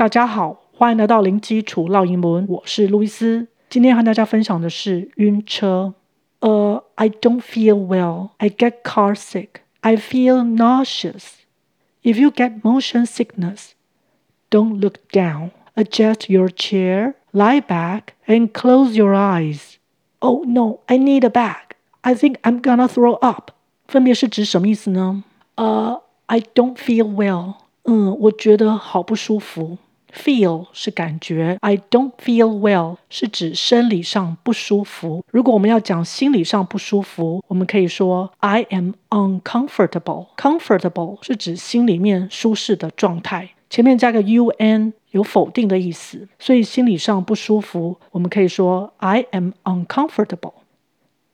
[0.00, 3.47] 大家好，欢迎来到零基础绕英文，我是路易斯。
[3.69, 5.93] 今天和大家分享的是晕车。
[6.39, 8.29] 呃、uh,，I don't feel well.
[8.37, 9.61] I get car sick.
[9.81, 11.33] I feel nauseous.
[12.01, 13.73] If you get motion sickness,
[14.49, 15.51] don't look down.
[15.75, 19.75] Adjust your chair, lie back, and close your eyes.
[20.19, 21.75] Oh no, I need a bag.
[22.01, 23.51] I think I'm gonna throw up.
[23.87, 25.23] 分别是指什么意思呢？
[25.55, 27.53] 呃、uh,，I don't feel well.
[27.83, 29.77] 嗯，我觉得好不舒服。
[30.13, 35.23] Feel 是感觉，I don't feel well 是指生理上不舒服。
[35.31, 40.27] 如果我们要讲心理上不舒服，我们可以说 I am uncomfortable。
[40.37, 50.53] Comfortable 是指心里面舒适的状态，前面加个 un 有否定的意思，所以心理上不舒服，我们可以说 I am uncomfortable。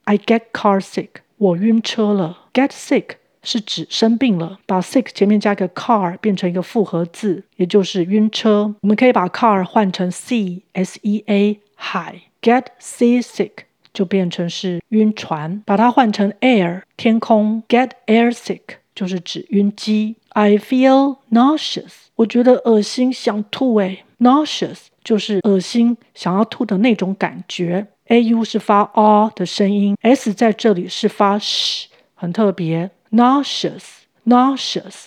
[0.06, 2.46] I get car sick，我晕车了。
[2.54, 3.18] Get sick。
[3.44, 8.76] 是指生病了，把 sick 前面加个 car 变成一个复合字，也就是晕车。
[8.82, 13.52] 我们可以把 car 换成 sea s e a 海，get sea sick
[13.94, 15.62] 就变成是晕船。
[15.66, 18.62] 把它换成 air 天空，get air sick
[18.94, 20.16] 就是指晕机。
[20.30, 27.88] I feel nauseous，我觉得恶心想吐诶 nauseous 就是恶心想要吐的那种感觉。
[28.08, 32.90] a u 是发 r 的声音，s 在这里是发 sh，很特别。
[33.11, 33.83] nauseous,
[34.25, 35.06] nauseous.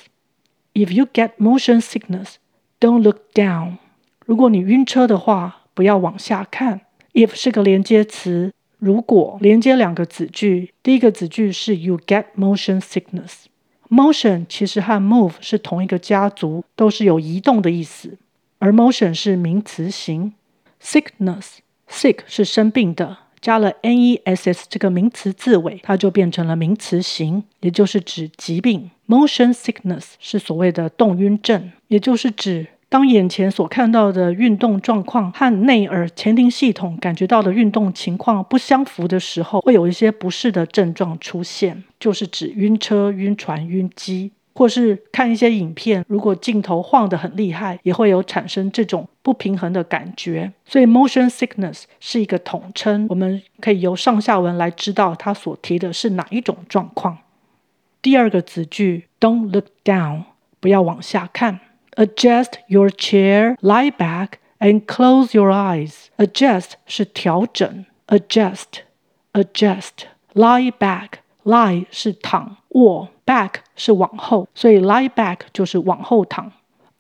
[0.73, 2.35] If you get motion sickness,
[2.80, 3.77] don't look down.
[4.25, 6.81] 如果你晕车的话，不要往下看。
[7.13, 18.17] If 是个连接词，如果连接两个子句，第一个子句是 you get motion sickness。motion 其实和 move 是同一个家族，都是有移动的意思，
[18.59, 20.33] 而 motion 是名词形。
[20.81, 21.58] sickness
[21.89, 23.17] sick 是生病的。
[23.41, 28.91] 加了 ness 这个名词字尾，它就变成了名词形，也就是指疾病。
[29.08, 44.33] Motion sickness 是所谓的动晕症，也就是指当眼前所看到的运动状况和内耳前庭系统感觉到的运动情况不相符的时候，会有一些不适的症状出现，就是指晕车、晕船、晕机。
[44.55, 50.52] 或是看一些影片，如果镜头晃得很厉害，也会有产生这种不平衡的感觉。
[50.64, 57.18] 所以 motion sickness 是一个统称，我们可以由上下文来知道它所提的是哪一种状况。
[58.02, 60.24] 第二个子句，don't look down，
[60.58, 61.60] 不要往下看。
[61.96, 66.06] Adjust your chair, lie back, and close your eyes.
[66.16, 73.08] Adjust 是调整，adjust，adjust，lie back，lie 是躺卧。
[73.30, 76.52] Back 是往后，所以 lie back 就是往后躺。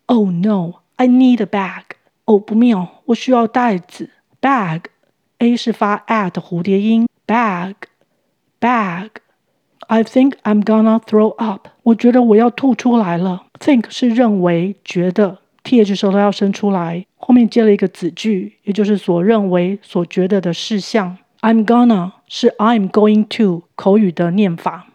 [0.07, 1.83] Oh no, I need a bag.
[2.25, 4.09] 哦，不妙，我需要袋子。
[4.41, 7.07] Bag，A 是发 a 的蝴蝶音。
[7.27, 11.67] Bag，bag。I think I'm gonna throw up.
[11.83, 13.43] 我觉得我要吐出来了。
[13.59, 21.17] Think 是认为、觉得，th 舌头要伸出来，后面接了一个子句，也就是所认为、所觉得的事项。
[21.41, 24.87] I'm gonna 是 I'm going to 口语的念法。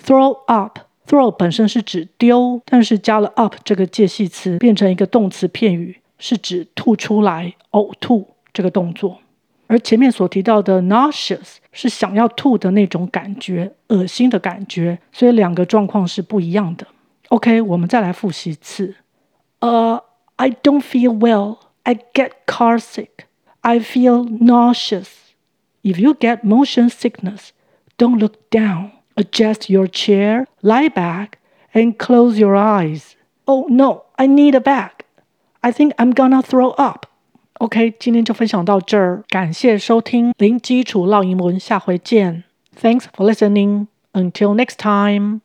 [0.00, 9.18] Throw up，throw 本身是指丢，但是加了 up 这个介系词，变成一个动词片语，是指吐出来、呕吐这个动作。
[9.68, 16.86] 而前面所提到的 nauseous 是想要吐的那种感觉，恶心的感觉，所以两个状况是不一样的。
[17.30, 18.94] OK，我们再来复习一次。
[19.58, 20.00] 呃，
[20.36, 21.58] I don't feel well.
[21.82, 23.26] I get car sick.
[23.62, 25.08] I feel nauseous.
[25.82, 27.48] If you get motion sickness,
[27.98, 28.90] don't look down.
[29.16, 31.38] Adjust your chair, lie back,
[31.72, 33.16] and close your eyes.
[33.46, 35.04] Oh no, I need a bag.
[35.62, 37.06] I think I'm gonna throw up.
[37.58, 42.44] OK，今天就分享到这儿，感谢收听零基础绕英文，下回见。
[42.78, 43.86] Thanks for listening.
[44.12, 45.40] Until next time.